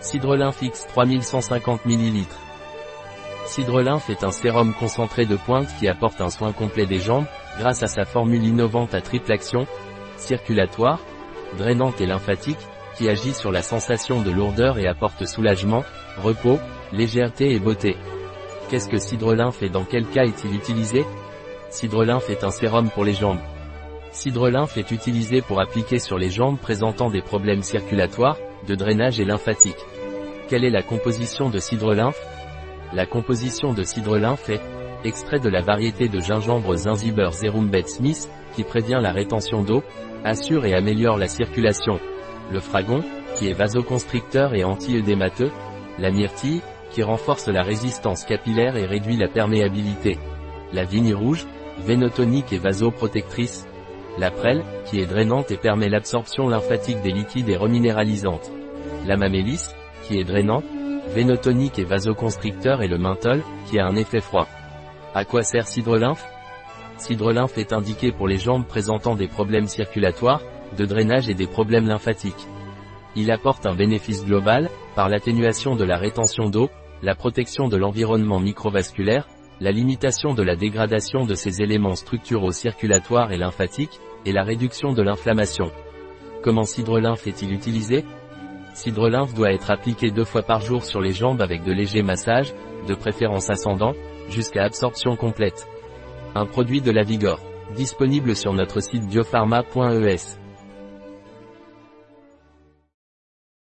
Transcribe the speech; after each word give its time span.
Cidrelinf 0.00 0.60
X 0.60 0.86
3150 0.88 1.86
ml. 1.86 2.26
Cidrelinf 3.46 4.10
est 4.10 4.24
un 4.24 4.30
sérum 4.30 4.74
concentré 4.74 5.24
de 5.24 5.36
pointe 5.36 5.68
qui 5.78 5.88
apporte 5.88 6.20
un 6.20 6.30
soin 6.30 6.52
complet 6.52 6.84
des 6.84 6.98
jambes, 6.98 7.24
grâce 7.58 7.82
à 7.82 7.86
sa 7.86 8.04
formule 8.04 8.44
innovante 8.44 8.94
à 8.94 9.00
triple 9.00 9.32
action, 9.32 9.66
circulatoire, 10.18 11.00
drainante 11.56 12.00
et 12.00 12.06
lymphatique, 12.06 12.58
qui 12.96 13.08
agit 13.08 13.32
sur 13.32 13.50
la 13.50 13.62
sensation 13.62 14.22
de 14.22 14.30
lourdeur 14.30 14.78
et 14.78 14.86
apporte 14.86 15.26
soulagement, 15.26 15.82
repos, 16.22 16.58
légèreté 16.92 17.52
et 17.52 17.58
beauté. 17.58 17.96
Qu'est-ce 18.68 18.88
que 18.88 18.98
Cidrelinf 18.98 19.62
et 19.62 19.70
dans 19.70 19.84
quel 19.84 20.06
cas 20.06 20.24
est-il 20.24 20.54
utilisé? 20.54 21.04
Cidrelinf 21.70 22.28
est 22.28 22.44
un 22.44 22.50
sérum 22.50 22.90
pour 22.90 23.04
les 23.04 23.14
jambes. 23.14 23.40
Cidrelinf 24.12 24.76
est 24.76 24.90
utilisé 24.90 25.40
pour 25.40 25.60
appliquer 25.60 25.98
sur 25.98 26.18
les 26.18 26.30
jambes 26.30 26.58
présentant 26.58 27.10
des 27.10 27.22
problèmes 27.22 27.62
circulatoires, 27.62 28.38
de 28.66 28.74
drainage 28.74 29.20
et 29.20 29.24
lymphatique. 29.24 29.84
Quelle 30.48 30.64
est 30.64 30.70
la 30.70 30.82
composition 30.82 31.50
de 31.50 31.58
cidre-lymphe 31.58 32.20
La 32.92 33.06
composition 33.06 33.72
de 33.72 33.82
cidre-lymphe 33.82 34.48
est 34.48 34.60
extrait 35.04 35.40
de 35.40 35.48
la 35.48 35.60
variété 35.60 36.08
de 36.08 36.20
gingembre 36.20 36.76
Zinziber 36.76 37.30
Zerumbet 37.32 37.86
Smith, 37.86 38.28
qui 38.54 38.64
prévient 38.64 39.00
la 39.00 39.12
rétention 39.12 39.62
d'eau, 39.62 39.82
assure 40.24 40.64
et 40.64 40.74
améliore 40.74 41.18
la 41.18 41.28
circulation. 41.28 41.98
Le 42.52 42.60
fragon, 42.60 43.02
qui 43.36 43.48
est 43.48 43.52
vasoconstricteur 43.52 44.54
et 44.54 44.64
anti-œdémateux. 44.64 45.50
La 45.98 46.10
myrtille, 46.10 46.62
qui 46.90 47.02
renforce 47.02 47.48
la 47.48 47.62
résistance 47.62 48.24
capillaire 48.24 48.76
et 48.76 48.86
réduit 48.86 49.16
la 49.16 49.28
perméabilité. 49.28 50.18
La 50.72 50.84
vigne 50.84 51.14
rouge, 51.14 51.46
vénotonique 51.78 52.52
et 52.52 52.58
vasoprotectrice. 52.58 53.66
La 54.18 54.30
prêle, 54.30 54.64
qui 54.86 55.00
est 55.00 55.06
drainante 55.06 55.50
et 55.50 55.58
permet 55.58 55.90
l'absorption 55.90 56.48
lymphatique 56.48 57.02
des 57.02 57.12
liquides 57.12 57.50
et 57.50 57.56
reminéralisante. 57.56 58.50
La 59.06 59.16
mamélis, 59.16 59.74
qui 60.04 60.18
est 60.18 60.24
drainant, 60.24 60.62
vénotonique 61.14 61.78
et 61.78 61.84
vasoconstricteur 61.84 62.82
et 62.82 62.88
le 62.88 62.98
menthol, 62.98 63.42
qui 63.66 63.78
a 63.78 63.86
un 63.86 63.94
effet 63.94 64.20
froid. 64.20 64.48
À 65.14 65.24
quoi 65.24 65.42
sert 65.42 65.66
Cidrelinf 65.66 66.24
Cidrelinf 66.96 67.58
est 67.58 67.74
indiqué 67.74 68.10
pour 68.10 68.26
les 68.26 68.38
jambes 68.38 68.66
présentant 68.66 69.14
des 69.14 69.28
problèmes 69.28 69.66
circulatoires, 69.66 70.42
de 70.78 70.86
drainage 70.86 71.28
et 71.28 71.34
des 71.34 71.46
problèmes 71.46 71.86
lymphatiques. 71.86 72.46
Il 73.16 73.30
apporte 73.30 73.66
un 73.66 73.74
bénéfice 73.74 74.24
global, 74.24 74.70
par 74.94 75.10
l'atténuation 75.10 75.76
de 75.76 75.84
la 75.84 75.98
rétention 75.98 76.48
d'eau, 76.48 76.70
la 77.02 77.14
protection 77.14 77.68
de 77.68 77.76
l'environnement 77.76 78.40
microvasculaire, 78.40 79.28
la 79.60 79.70
limitation 79.70 80.34
de 80.34 80.42
la 80.42 80.56
dégradation 80.56 81.24
de 81.24 81.34
ces 81.34 81.62
éléments 81.62 81.94
structuraux 81.94 82.52
circulatoires 82.52 83.32
et 83.32 83.38
lymphatiques, 83.38 84.00
et 84.24 84.32
la 84.32 84.42
réduction 84.42 84.92
de 84.92 85.02
l'inflammation. 85.02 85.70
Comment 86.42 86.64
Cidrelinf 86.64 87.26
est-il 87.26 87.52
utilisé? 87.52 88.04
Cidrelinf 88.74 89.32
doit 89.34 89.52
être 89.52 89.70
appliqué 89.70 90.10
deux 90.10 90.24
fois 90.24 90.42
par 90.42 90.60
jour 90.60 90.84
sur 90.84 91.00
les 91.00 91.12
jambes 91.12 91.40
avec 91.40 91.64
de 91.64 91.72
légers 91.72 92.02
massages, 92.02 92.52
de 92.86 92.94
préférence 92.94 93.48
ascendant, 93.48 93.94
jusqu'à 94.28 94.64
absorption 94.64 95.16
complète. 95.16 95.66
Un 96.34 96.46
produit 96.46 96.80
de 96.80 96.90
la 96.90 97.02
Vigor. 97.02 97.40
Disponible 97.74 98.36
sur 98.36 98.52
notre 98.52 98.80
site 98.80 99.06
biopharma.es. 99.08 100.45